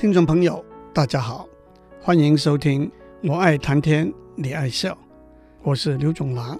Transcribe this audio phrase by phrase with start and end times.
[0.00, 1.46] 听众朋友，大家好，
[2.00, 2.88] 欢迎收听
[3.22, 4.94] 《我爱谈天，你爱笑》，
[5.62, 6.58] 我是刘总郎。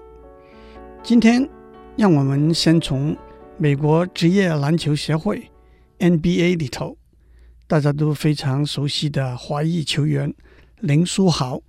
[1.01, 1.49] 今天，
[1.97, 3.17] 让我们先从
[3.57, 5.49] 美国职业篮球协会
[5.97, 6.95] NBA 里头
[7.65, 10.31] 大家都非常熟悉的华裔球员
[10.79, 11.63] 林书豪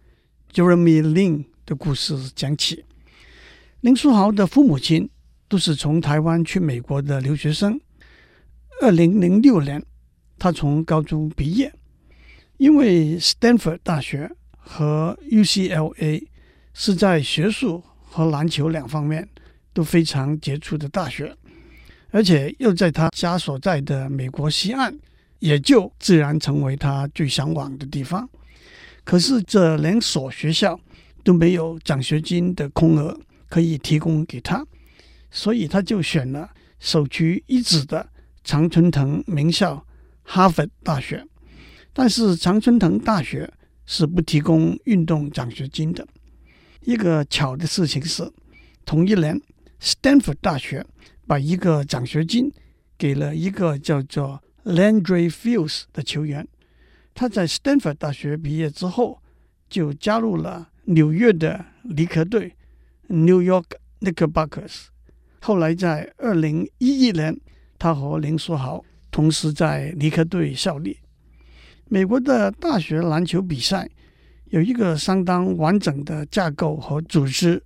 [0.52, 2.84] Jeremy Lin 的故事讲起。
[3.80, 5.08] 林书豪的父母亲
[5.48, 7.80] 都是从台湾去美国的留学生。
[8.82, 9.82] 二零零六年，
[10.42, 11.72] 他从高中毕业，
[12.56, 14.28] 因为 Stanford 大学
[14.58, 16.26] 和 UCLA
[16.74, 19.28] 是在学术和篮球两方面
[19.72, 21.32] 都非常杰出的大学，
[22.10, 24.92] 而且又在他家所在的美国西岸，
[25.38, 28.28] 也就自然成为他最向往的地方。
[29.04, 30.76] 可是这两所学校
[31.22, 33.16] 都没有奖学金的空额
[33.48, 34.66] 可以提供给他，
[35.30, 38.04] 所以他就选了首屈一指的
[38.42, 39.86] 常春藤名校。
[40.34, 41.22] 哈佛大学，
[41.92, 43.52] 但是常春藤大学
[43.84, 46.08] 是不提供运动奖学金的。
[46.80, 48.32] 一个巧的事情是，
[48.86, 49.38] 同一年
[49.78, 50.86] ，Stanford 大学
[51.26, 52.50] 把一个奖学金
[52.96, 56.48] 给了一个叫做 Landry Fields 的球员。
[57.12, 59.20] 他在 Stanford 大学毕业之后，
[59.68, 62.56] 就加入了纽约的尼克队
[63.08, 63.66] （New York
[64.00, 64.86] Knickerbockers）。
[65.42, 67.38] 后来在二零一一年，
[67.78, 68.82] 他和林书豪。
[69.12, 70.98] 同时在尼克队效力。
[71.88, 73.88] 美国的大学篮球比赛
[74.46, 77.62] 有一个相当完整的架构和组织，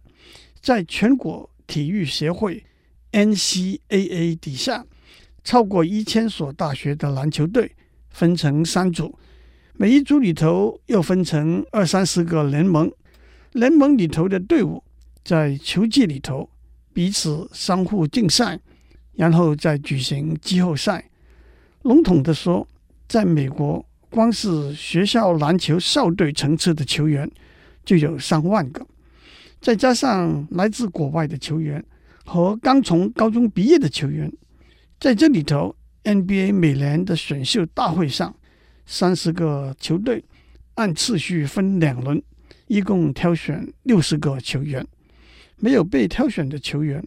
[0.61, 2.63] 在全国体育协会
[3.13, 4.85] （NCAA） 底下，
[5.45, 7.71] 超过一千所大学的篮球队
[8.11, 9.17] 分成三组，
[9.75, 12.91] 每一组里头又分成二三十个联盟。
[13.53, 14.83] 联盟里头的队伍
[15.25, 16.51] 在球季里头
[16.93, 18.59] 彼此相互竞赛，
[19.13, 21.09] 然后再举行季后赛。
[21.87, 22.67] 笼统的说，
[23.09, 27.31] 在美国，光是学校篮球校队层次的球员
[27.85, 28.85] 就有上万个，
[29.61, 31.83] 再加上来自国外的球员
[32.25, 34.31] 和刚从高中毕业的球员，
[34.99, 38.35] 在这里头，NBA 每年的选秀大会上，
[38.85, 40.25] 三十个球队
[40.75, 42.21] 按次序分两轮，
[42.67, 44.85] 一共挑选六十个球员，
[45.59, 47.01] 没有被挑选的球员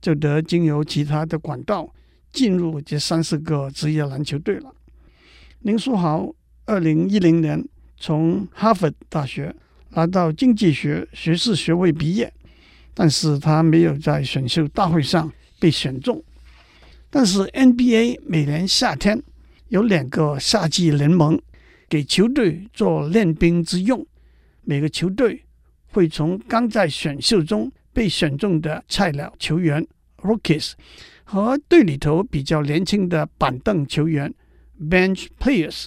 [0.00, 1.88] 就得经由其他的管道。
[2.34, 4.74] 进入这三十个职业篮球队了。
[5.60, 6.34] 林书豪
[6.66, 7.64] 二零一零年
[7.96, 9.54] 从哈佛大学
[9.90, 12.30] 拿到经济学学士学位毕业，
[12.92, 16.22] 但是他没有在选秀大会上被选中。
[17.08, 19.22] 但是 NBA 每年夏天
[19.68, 21.40] 有两个夏季联盟
[21.88, 24.04] 给球队做练兵之用，
[24.62, 25.44] 每个球队
[25.92, 29.86] 会从刚在选秀中被选中的菜鸟球员
[30.18, 30.72] Rookies。
[31.24, 34.32] 和队里头比较年轻的板凳球员
[34.80, 35.86] （bench players），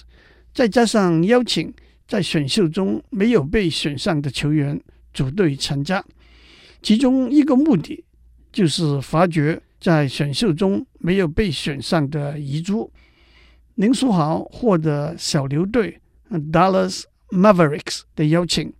[0.52, 1.72] 再加上邀请
[2.06, 4.80] 在选秀中没有被选上的球员
[5.14, 6.04] 组队参加，
[6.82, 8.04] 其中一个目的
[8.52, 12.90] 就是发掘在选秀中没有被选上的遗珠。
[13.76, 16.00] 林书豪获得小牛队
[16.30, 18.72] （Dallas Mavericks） 的邀请，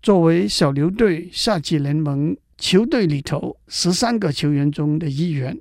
[0.00, 5.58] 作为小牛队夏季联盟球队里头十三个球员中的一员。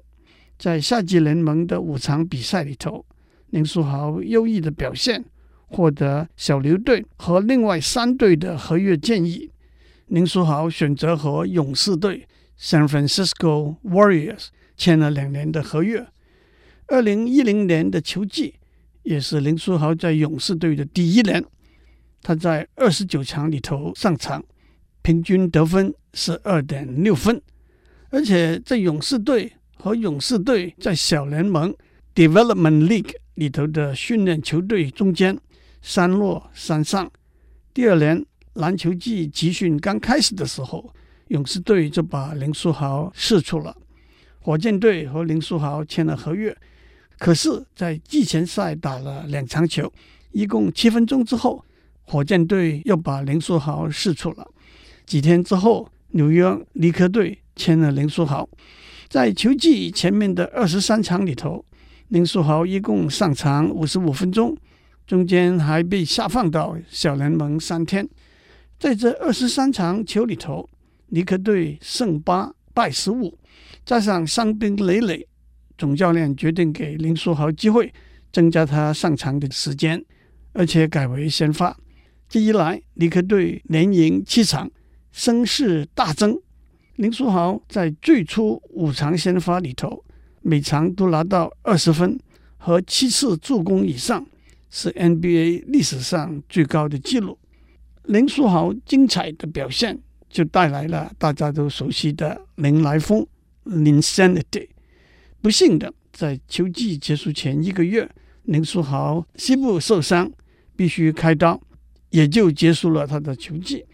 [0.57, 3.05] 在夏季联盟的五场比赛里头，
[3.49, 5.23] 林书豪优异的表现，
[5.67, 9.51] 获得小牛队和另外三队的合约建议。
[10.07, 12.27] 林书豪选择和勇士队
[12.59, 16.07] （San Francisco Warriors） 签了两年的合约。
[16.87, 18.55] 二零一零年的球季
[19.03, 21.43] 也是林书豪在勇士队的第一年，
[22.22, 24.43] 他在二十九场里头上场，
[25.01, 27.41] 平均得分是二点六分，
[28.09, 29.51] 而且在勇士队。
[29.85, 31.72] 和勇士队在小联盟
[32.16, 35.38] （Development League） 里头的训练球队中间
[35.84, 37.12] 三落三上。
[37.72, 40.91] 第二年篮球季集训刚开始的时候，
[41.28, 43.78] 勇士队就把林书豪释出了。
[44.40, 46.57] 火箭队和林书豪签了合约，
[47.19, 49.93] 可是，在季前赛打了两场球，
[50.31, 51.64] 一共七分钟之后，
[52.02, 54.47] 火箭队又把林书豪释出了。
[55.05, 58.49] 几天之后，纽约尼克队签了林书豪。
[59.16, 61.64] 在球季前面的二十三场里头，
[62.09, 64.53] 林书豪一共上场五十五分钟，
[65.08, 68.06] 中间还被下放到小联盟三天。
[68.78, 70.70] 在这二十三场球里头，
[71.08, 73.38] 尼克队胜八败十五，
[73.85, 75.26] 加上伤兵累累，
[75.78, 77.94] 总教练决定给林书豪机会，
[78.34, 80.03] 增加他上场的时间，
[80.52, 81.78] 而且改为先发。
[82.28, 84.70] 这一来，尼克队连赢七场，
[85.14, 86.38] 声势大增。
[86.97, 90.03] 林书豪在最初五场先发里头，
[90.41, 92.17] 每场都拿到二十分
[92.57, 94.25] 和七次助攻以上，
[94.69, 97.37] 是 NBA 历史上最高的纪录。
[98.03, 99.99] 林书豪精彩的表现，
[100.29, 103.27] 就带来了大家都熟悉的林来疯
[103.65, 104.69] （Linsanity）。
[105.41, 108.09] 不幸的，在球季结束前一个月，
[108.43, 110.31] 林书豪膝部受伤，
[110.77, 111.59] 必须开刀，
[112.11, 113.85] 也就结束了他的球季。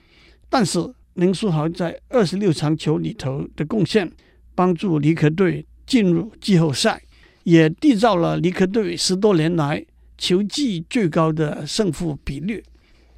[0.49, 0.79] 但是
[1.21, 4.11] 林书豪在二十六场球里头的贡献，
[4.55, 6.99] 帮助尼克队进入季后赛，
[7.43, 9.85] 也缔造了尼克队十多年来
[10.17, 12.63] 球季最高的胜负比率。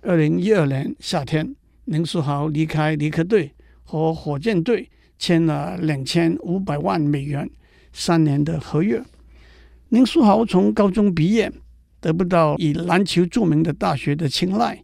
[0.02, 1.56] 二零一二年夏天，
[1.86, 3.54] 林书豪离开尼克队，
[3.86, 7.50] 和火箭队签了两千五百万美元
[7.94, 9.02] 三年的合约。
[9.88, 11.50] 林书豪从高中毕业，
[12.02, 14.84] 得不到以篮球著名的大学的青睐，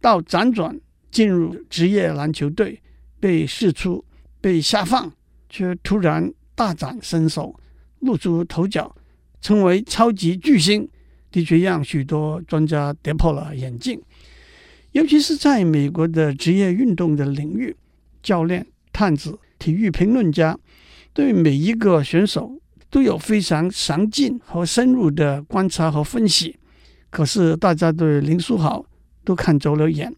[0.00, 0.76] 到辗转
[1.10, 2.80] 进入职业篮球队，
[3.18, 4.04] 被释出，
[4.40, 5.12] 被下放，
[5.48, 7.58] 却突然大展身手，
[8.00, 8.94] 露出头角，
[9.40, 10.88] 成为超级巨星，
[11.30, 14.00] 的确让许多专家跌破了眼镜。
[14.92, 17.76] 尤其是在美国的职业运动的领域，
[18.22, 20.58] 教练、探子、体育评论家
[21.12, 22.60] 对每一个选手
[22.90, 26.56] 都有非常详尽和深入的观察和分析。
[27.10, 28.84] 可是大家对林书豪
[29.24, 30.12] 都看走了眼。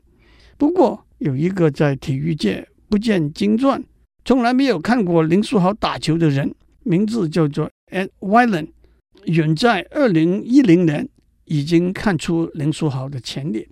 [0.60, 3.82] 不过有一个在体育界不见经传、
[4.26, 8.68] 从来没有看过林书豪打球的人，名字叫做 Ed Whalen，
[9.24, 11.08] 远在二零一零年
[11.46, 13.68] 已经看出林书豪的潜力。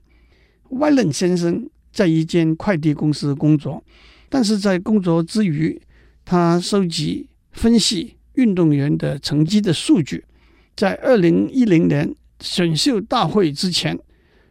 [0.71, 3.85] 威伦先生在一间快递公司工作，
[4.31, 5.79] 但是在工作之余，
[6.25, 10.25] 他收集、分析运动员的成绩的数据。
[10.75, 13.99] 在二零一零年选秀大会之前，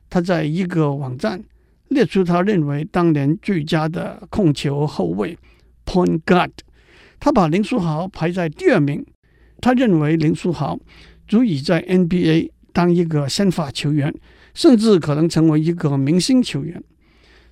[0.07, 1.43] 他在一个网站
[1.89, 5.37] 列出他认为当年最佳的控球后卫
[5.85, 6.51] （point guard）。
[7.19, 9.05] 他把林书豪排在第二名。
[9.61, 10.79] 他认为林书豪
[11.27, 14.13] 足以在 NBA 当一个先发球员。
[14.53, 16.83] 甚至可能成为一个明星球员。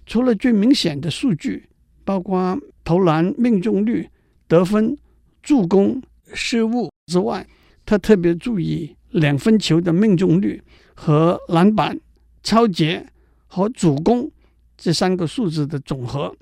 [0.08, 1.70] 除了最明显的数据，
[2.04, 4.10] 包括投篮命中率、
[4.48, 4.98] 得分、
[5.44, 6.02] 助攻、
[6.34, 7.46] 失误之外，
[7.86, 10.60] 他特别注意两分球的命中率
[10.96, 12.00] 和篮板、
[12.42, 13.06] 抄截
[13.48, 14.32] 和主攻
[14.78, 16.36] 这三个数字的总和，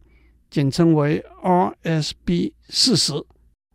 [0.50, 3.14] 简称为 RSB 四十，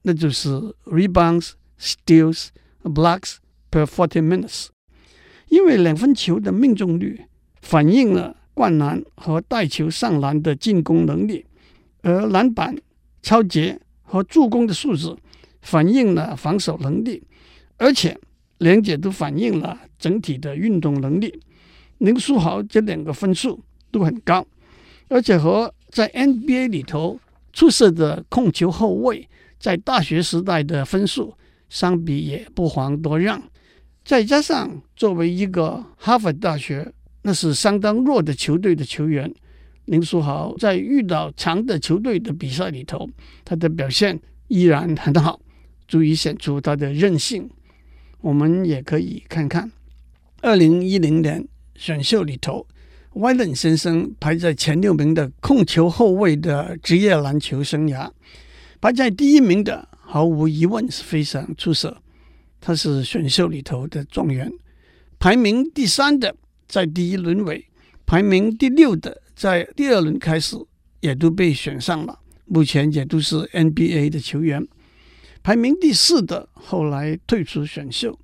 [0.03, 0.49] 那就是
[0.85, 2.49] Rebounds, Steals,
[2.83, 3.37] Blocks
[3.71, 4.69] per forty minutes。
[5.49, 7.25] 因为两分球的命中率
[7.63, 11.47] 反映了灌篮和带球上篮的进攻能力，
[12.03, 12.77] 而篮板、
[13.23, 15.17] 抄截和助攻的数字
[15.63, 17.23] 反映了防守能力，
[17.77, 18.19] 而且
[18.59, 21.41] 两者都反映了整体的运动能力。
[21.99, 23.61] 林书豪这两个分数
[23.91, 24.47] 都很高，
[25.09, 27.19] 而且和在 NBA 里头
[27.53, 29.29] 出色的控球后卫
[29.59, 31.35] 在大学时代的分数
[31.69, 33.43] 相比也不遑多让。
[34.05, 36.93] 再加上作为一个哈佛大学
[37.23, 39.31] 那是相当弱的球队的球员，
[39.87, 43.09] 林书豪在遇到强的球队的比赛里头，
[43.45, 45.41] 他的表现依然很好，
[45.87, 47.51] 足以显出他的韧性。
[48.21, 49.71] 我们也可以看看
[50.41, 51.47] 二零一零年
[51.79, 52.67] 选秀里头，
[53.13, 58.11] 威伦先生排在前六名的控球后卫的职业篮球生涯，
[58.81, 62.03] 排在第一名的毫无疑问是非常出色。
[62.61, 64.53] 他是选秀里头的状元，
[65.21, 66.35] 排名第三的
[66.67, 67.65] 在第一轮尾，
[68.05, 70.57] 排名第六的在第二轮开始
[70.99, 74.67] 也都被选上了，目前也都是 NBA 的球员。
[75.45, 78.19] 排名第四的后来退出选秀，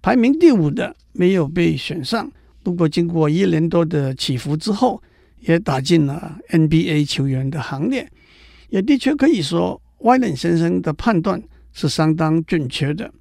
[0.00, 2.32] 排名第五的没有被选上，
[2.64, 5.00] 不过经过一年多的起伏之后，
[5.40, 8.10] 也打进了 NBA 球员的行列。
[8.70, 11.40] 也的确可以说，威廉先生的判断
[11.72, 13.12] 是相当准确的。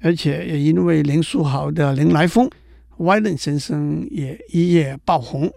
[0.00, 2.48] 而且也因为林书豪的林来疯，
[2.96, 5.52] 威伦先生也一夜爆红。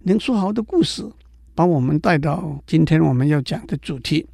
[0.00, 1.08] 林书豪的故事
[1.54, 4.26] 把我们带到今天我们要讲的主题：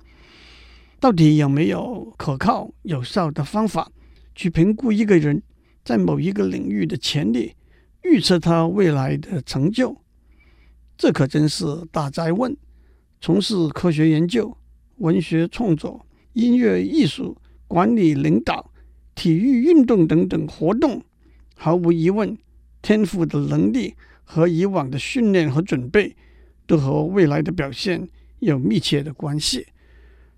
[0.98, 3.90] 到底有没有可靠有效的方法
[4.34, 5.42] 去评估一个人
[5.84, 7.54] 在某一个领域的潜力，
[8.04, 9.96] 预测他未来的成就？
[10.96, 12.56] 这可真是大哉问。
[13.20, 14.56] 从事科学研究、
[14.98, 18.70] 文学创作、音乐艺术、管理领导。
[19.16, 21.00] 体育运动等等活动，
[21.54, 22.36] 毫无疑问，
[22.82, 23.94] 天赋的能力
[24.24, 26.16] 和以往的训练和准备，
[26.66, 28.08] 都和未来的表现
[28.40, 29.68] 有密切的关系。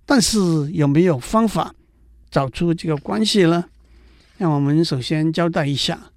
[0.04, 0.38] 但是
[0.72, 1.74] 有没有方法
[2.30, 3.64] 找出这个关系呢？
[4.36, 6.12] 让我们首先交代一下，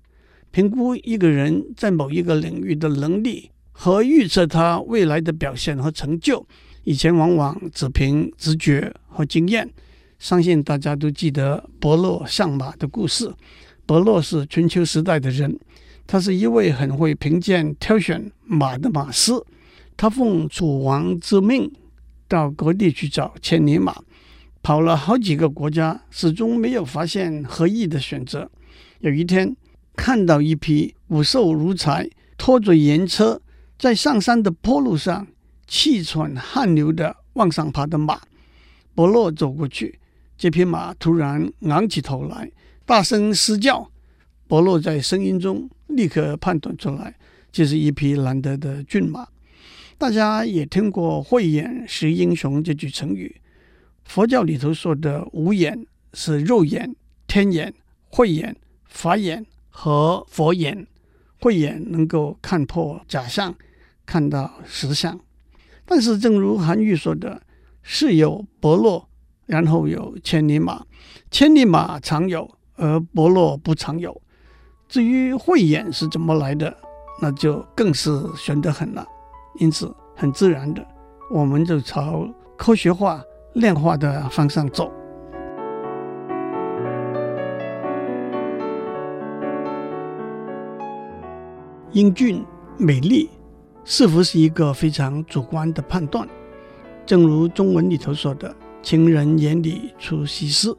[0.51, 6.45] 评估一个人在某一个领域的能力和预测他未来的表现和成就，
[6.83, 9.69] 以前往往只凭直觉和经验。
[10.17, 13.31] 相信大家都记得伯乐相马的故事。
[13.85, 15.57] 伯乐是春秋时代的人，
[16.05, 19.31] 他是一位很会评鉴挑选马的马师。
[19.95, 21.71] 他奉楚王之命
[22.27, 23.95] 到各地去找千里马，
[24.61, 28.49] 跑了好几个国家，始终没有发现合意的选择。
[28.99, 29.55] 有一天，
[29.99, 33.41] 看到一匹骨瘦如柴、拖着盐车
[33.77, 35.27] 在上山的坡路上
[35.67, 38.21] 气喘汗流的往上爬的马，
[38.95, 39.99] 伯乐走过去，
[40.37, 42.49] 这匹马突然昂起头来，
[42.85, 43.91] 大声嘶叫。
[44.47, 47.13] 伯乐在声音中立刻判断出来，
[47.51, 49.27] 这是一匹难得的骏马。
[49.97, 53.35] 大家也听过“慧眼识英雄”这句成语。
[54.05, 56.95] 佛教里头说的五眼是肉眼、
[57.27, 57.73] 天眼、
[58.07, 59.45] 慧眼、法眼
[59.81, 60.85] 和佛眼。
[61.41, 63.55] 慧眼能够看破假象，
[64.05, 65.17] 看到实相。
[65.85, 67.41] 但是，正如韩愈说的
[67.81, 69.07] ：“世有伯乐，
[69.45, 70.85] 然后有千里马。
[71.31, 74.21] 千里马常有，而伯乐不常有。”
[74.89, 76.75] 至于慧眼是怎么来的，
[77.21, 79.07] 那就更是玄得很了。
[79.59, 80.85] 因此，很自然的，
[81.31, 84.91] 我们就朝科学化、量化的方向走。
[91.91, 92.43] 英俊
[92.77, 93.27] 美丽，
[93.83, 96.27] 似乎是一个非常主观的判断？
[97.05, 100.75] 正如中文里头说的“情人眼里出西施”，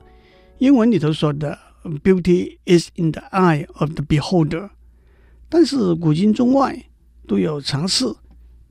[0.58, 1.58] 英文里头说的
[2.04, 4.70] “Beauty is in the eye of the beholder”。
[5.48, 6.84] 但是，古今中外
[7.26, 8.06] 都有尝试。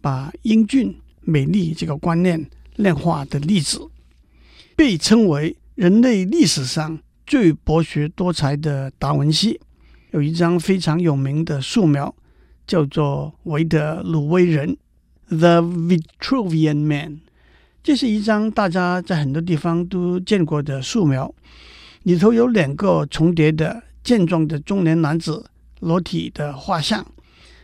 [0.01, 3.81] 把英俊美丽这个观念量化的例子，
[4.77, 9.59] 被称为人类历史上最博学多才的达文西，
[10.11, 12.15] 有一张非常有名的素描，
[12.69, 14.77] 叫做维德鲁威人
[15.29, 17.21] （The Vitruvian Man）。
[17.81, 21.33] 这是一张大家在很多地方都见过的素描，
[22.03, 25.49] 里头有两个重叠的健壮的中年男子
[25.79, 27.03] 裸体的画像。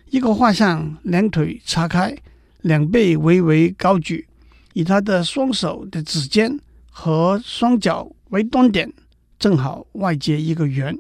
[0.09, 2.17] 一个画像两腿叉开，
[2.61, 4.27] 两臂微微高举，
[4.73, 6.59] 以他的双手的指尖
[6.89, 8.91] 和双脚为端点，
[9.37, 10.97] 正好外接一个圆。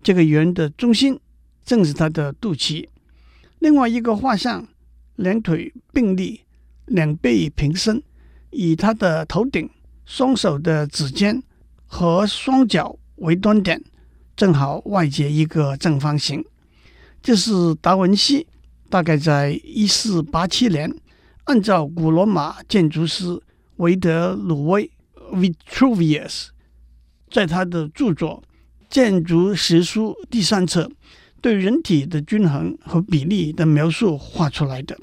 [0.00, 1.18] 这个圆的中心
[1.64, 2.86] 正是他的肚脐。
[3.62, 4.66] 另外一个画像
[5.14, 6.40] 两腿并立，
[6.86, 8.02] 两臂平伸，
[8.50, 9.70] 以他的头顶、
[10.04, 11.40] 双手的指尖
[11.86, 13.80] 和双脚为端点，
[14.34, 16.44] 正好外接一个正方形。
[17.22, 18.48] 这是达文西
[18.90, 20.92] 大概在一四八七年，
[21.44, 23.40] 按照古罗马建筑师
[23.76, 24.90] 维德鲁威
[25.32, 26.48] （Vitruvius）
[27.30, 28.42] 在他的著作
[28.92, 30.90] 《建筑史书》第三册
[31.42, 34.98] 对人体的均衡和比例的描述画出来的。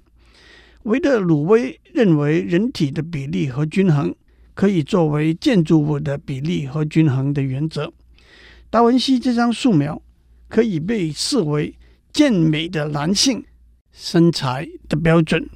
[0.84, 4.15] 维特鲁威认为，人体的比例和均衡
[4.55, 7.93] 可以作为建筑物的比例和均衡的原则。
[8.72, 10.01] 达文西这张素描
[10.48, 11.75] 可以被视为。
[12.12, 13.46] 健美的男性
[13.91, 15.48] 身材的标准，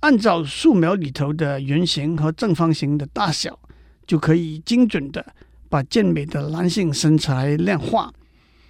[0.00, 3.58] 按照素描里头的圆形和正方形的大小，
[4.06, 5.24] 就可以精准地
[5.70, 8.12] 把健美的男性身材量化。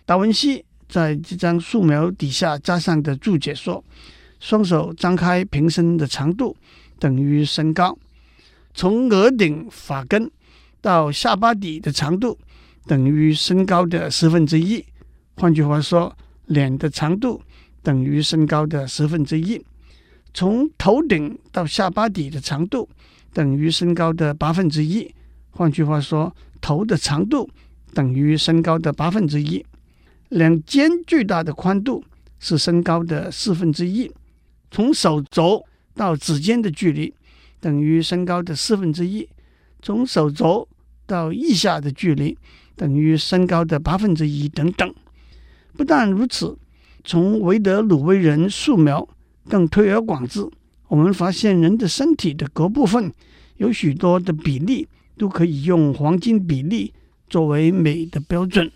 [0.06, 3.82] 达文西在这张素描底下加上的注解说：
[4.40, 6.54] 双手张开平伸的长度
[6.99, 7.97] 等于身高，
[8.75, 10.30] 从额顶发根
[10.82, 12.37] 到下巴底的长度
[12.87, 14.85] 等于身高的十分之一。
[15.37, 16.14] 换句话说。
[16.50, 17.40] 脸的长度
[17.80, 19.64] 等于身高的十分之一，
[20.35, 22.88] 从头顶到下巴底的长度
[23.32, 25.14] 等于身高的八分之一。
[25.50, 27.49] 换句话说，头的长度
[27.94, 29.64] 等于身高的八分之一。
[30.30, 32.02] 两肩最大的宽度
[32.38, 34.10] 是身高的四分之一。
[34.70, 37.12] 从手肘到指尖的距离
[37.60, 39.28] 等于身高的四分之一。
[39.82, 40.68] 从手肘
[41.06, 42.37] 到腋下的距离
[42.76, 44.94] 等于身高的八分之一，等等。
[45.76, 46.56] 不但如此，
[47.02, 49.08] 从维德鲁威人素描
[49.49, 50.49] 更推而广之，
[50.88, 53.12] 我们发现人的身体的各部分
[53.56, 56.92] 有许多的比例都可以用黄金比例
[57.28, 58.70] 作为美的标准。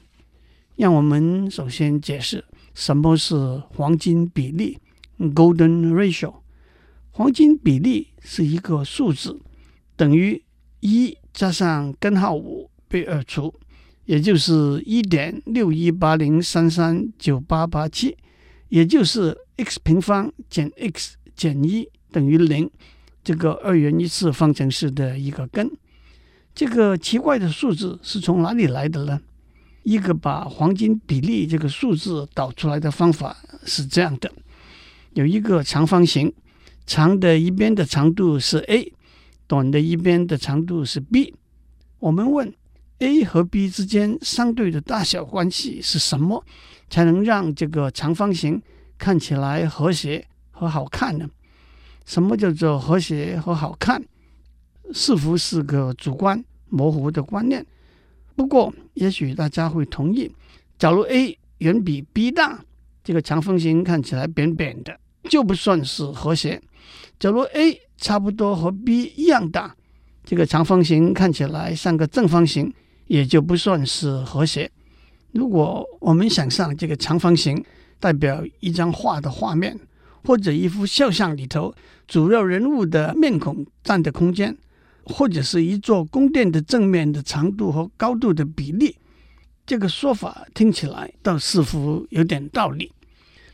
[0.77, 3.35] 让我们首先解释什么是
[3.75, 4.79] 黄金比例
[5.19, 6.35] （Golden Ratio）。
[7.13, 9.41] 黄金比例是一个数字，
[9.97, 10.43] 等于
[10.81, 13.55] 一加上根号五被二除。
[14.07, 18.15] 也就是一点六一八零三三九八八七，
[18.69, 22.71] 也就是 x 平方减 x 减一等于零，
[23.23, 25.71] 这个二元一次方程式的一个根。
[26.55, 29.19] 这个奇怪的数字是从哪里来的呢？
[29.85, 34.31] 一个把黄金比例这个数字导出来的方法是这样的：
[35.13, 36.35] 有一个长方形，
[36.85, 38.93] 长的一边的长度是 a，
[39.47, 41.33] 短的一边的长度是 b。
[42.01, 42.53] 我们问。
[43.01, 46.43] A 和 B 之间相对的大小关系是什么，
[46.89, 48.63] 才能让这个长方形
[48.97, 51.29] 看起来和谐和好看呢？
[52.07, 54.03] 什么叫做和谐和好看？
[54.93, 57.67] 似乎是个主观模糊的观念。
[58.37, 60.31] 不过，也许大家会同意，
[60.79, 62.65] 假如 A 远比 B 大，
[63.03, 66.59] 这个长方形看起来扁扁的，就不算是和谐；
[67.19, 69.75] 假如 A 差不多和 B 一样大，
[70.25, 72.73] 这个长方形看起来像个正方形，
[73.07, 74.71] 也就不算是和谐。
[75.33, 77.65] 如果我们想象这个长方形
[78.01, 79.79] 代表一张画的画面，
[80.25, 81.75] 或者一幅肖像里头
[82.09, 84.57] 主要人物的面孔占的空间，
[85.07, 88.97] 或者是一座宫殿的正面的长度和高度的比例，
[89.67, 92.91] 这个说法听起来倒似乎有点道理。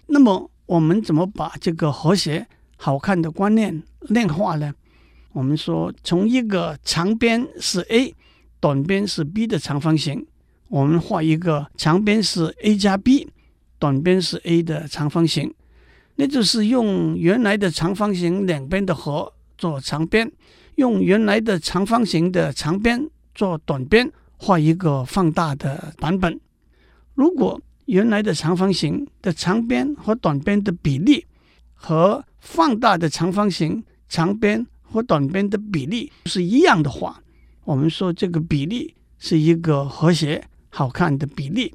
[0.07, 4.73] 那么，我们怎么把这个和谐好看的观念量化呢？
[5.33, 8.15] 我们说，从一个长边是 a、
[8.59, 10.27] 短边是 b 的长方形，
[10.69, 13.29] 我们画一个长边是 a 加 b、
[13.79, 15.55] 短边是 a 的长方形，
[16.17, 20.31] 那就是用原来的长方形两边的和做长边。
[20.81, 26.41] 用原来的长方形的长边做短边，画一个放大的版本。
[27.13, 31.27] 如果原来的长方形的长边和短边的比例
[31.75, 37.23] 和放大的长方形长边和短边的比例是一样的话，
[37.65, 41.75] 我们说这个比例是一个和谐好看的比例。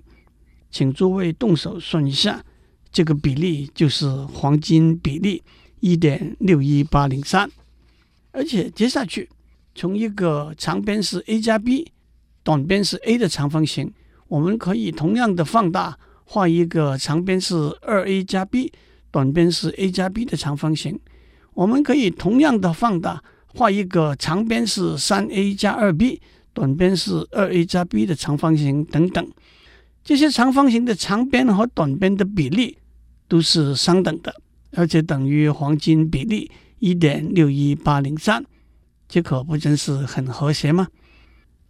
[0.71, 2.43] 请诸位动手算一下，
[2.91, 5.43] 这个比例就是黄金比例，
[5.79, 7.47] 一点六一八零三。
[8.35, 9.29] 而且接下去，
[9.73, 11.89] 从一个长边是 a 加 b，
[12.43, 13.89] 短边是 a 的长方形，
[14.27, 18.71] 我们可以同样的放大，画一个长边是二 a 加 b，
[19.09, 20.99] 短边是 a 加 b 的长方形。
[21.53, 26.21] 我们可以同样的放大，画一个长边是三 a 加二 b，
[26.53, 29.25] 短边是二 a 加 b 的长方形等等。
[30.03, 32.77] 这些长方形的长边和短边的比例
[33.29, 34.35] 都是相等的，
[34.73, 36.51] 而且等于黄金比例。
[36.79, 38.43] 一点六一八零三，
[39.07, 40.87] 这可不真是很和谐吗？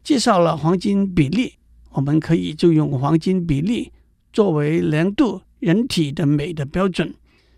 [0.03, 1.53] 介绍了黄金比例，
[1.91, 3.91] 我们可以就用黄金比例
[4.33, 7.13] 作为量度人体的美的标准。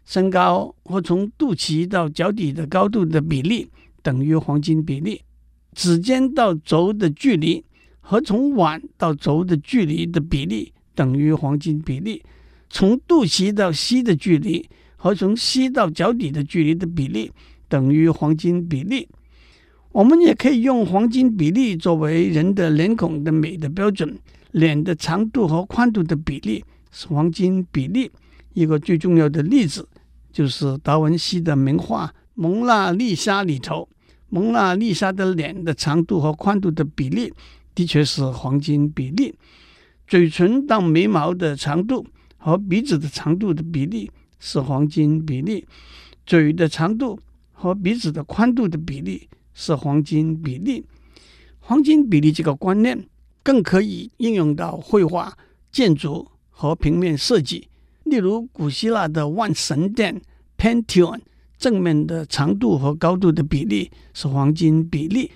[0.06, 3.70] 身高和从肚脐到脚底的高度的比例
[4.02, 5.22] 等于黄金比例。
[5.74, 7.64] 指尖到轴的距离
[8.00, 12.24] 和从腕到轴的距离的比例等于黄金比例。
[12.70, 14.68] 从肚脐到膝的距离。
[15.08, 17.32] 和从膝到脚底的距离的比例
[17.70, 19.08] 等于黄金比例。
[19.93, 24.20] 我们也可以用黄金比例作为人的脸孔的美的标准。
[24.52, 28.12] 脸的长度和宽度的比例是黄金比例。
[28.54, 29.88] 一个最重要的例子
[30.32, 33.88] 就是达文西的名画《蒙娜丽莎》里头，
[34.30, 37.32] 蒙娜丽莎的脸的长度和宽度的比例
[37.74, 39.34] 的确是黄金比例。
[40.06, 42.06] 嘴唇到眉毛的长度
[42.38, 44.10] 和鼻子的长度的比例。
[44.39, 45.65] 是黄金比例，
[46.26, 47.19] 嘴的长度
[47.54, 50.86] 和鼻子的宽度的比例是黄金比例。
[51.60, 53.08] 黄金比例这个观念
[53.43, 55.38] 更可以应用到绘画、
[55.71, 57.67] 建筑和平面设计。
[58.04, 60.21] 例如，古希腊的万神殿
[60.58, 61.19] Pantheon
[61.58, 65.32] 正面的长度和高度的比例是黄金比例。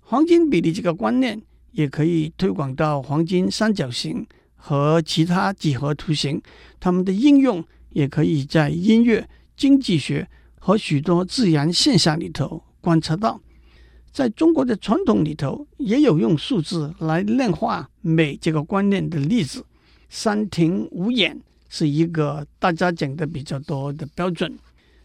[0.00, 1.40] 黄金比例这个观念
[1.72, 6.42] 也可以推广到黄金三角形和其他几何图形，
[6.80, 7.64] 它们的应用。
[7.90, 13.40] 也可以在音乐、经济学和许多自然现象里头观察到。
[14.10, 19.64] 在中国的传统里头，也有用数字来量化美这个观念的例子。
[20.08, 24.58] 三庭五眼是一个大家讲的比较多的标准。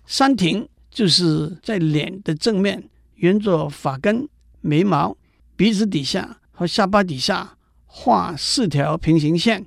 [0.06, 4.28] 三庭就是在脸的正面，沿着发根、
[4.62, 5.15] 眉毛、
[5.56, 9.65] 鼻子底下和下巴底下画四条平行线。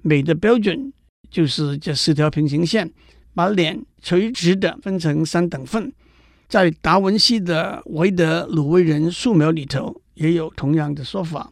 [0.00, 0.92] 美的标准。
[1.30, 2.90] 就是这四条平行线，
[3.34, 5.92] 把脸垂直的分成三等份。
[6.48, 11.50] 在达文西的维德鲁威人素描里头，也有同样的说法。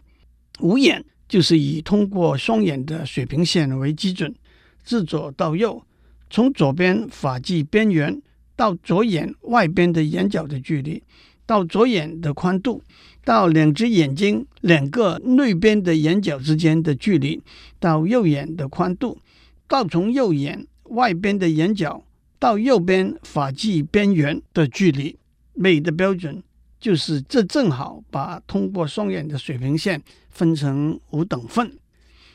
[0.61, 4.35] 五眼就是以通过双眼的水平线为基准，
[4.83, 5.83] 自左到右，
[6.31, 8.23] 从左边发际边缘
[8.57, 11.03] 到左眼外边的眼角的距离，
[11.45, 12.83] 到左眼的宽度，
[13.23, 17.43] 到两只眼睛两个内边的眼角之间的距离，
[17.79, 19.19] 到右眼的宽度。
[19.69, 22.03] 到从右眼外边的眼角
[22.39, 25.17] 到右边发际边缘的距离，
[25.55, 26.43] 美的标准
[26.79, 30.01] 就是这正好把通过双眼的水平线
[30.31, 31.73] 分成五等份。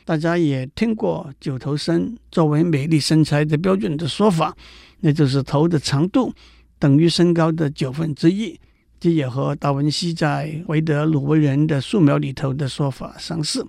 [0.04, 4.54] 大家也听过九头身作为美丽身材的标准的说法，
[5.00, 6.34] 那就是头的长度
[6.80, 8.58] 等于身高的九分之一，
[8.98, 13.64] 这也和达文西在《维德鲁威人的素描》里头的说法相似。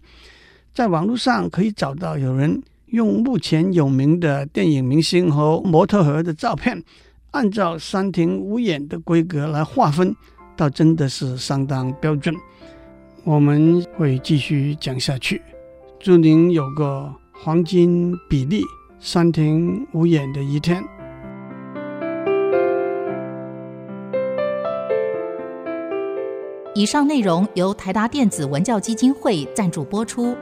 [0.73, 2.59] 在网络上可以找到有人
[2.93, 6.83] 用目前有名的电影明星和模特儿的照片，
[7.31, 10.15] 按照三庭五眼的规格来划分，
[10.55, 12.35] 倒真的是相当标准。
[13.23, 15.41] 我们会继续讲下去。
[15.99, 18.61] 祝您有个黄金比例、
[18.99, 20.83] 三庭五眼的一天。
[26.75, 30.37] 以上内容由台达电子文教基金会赞助播出。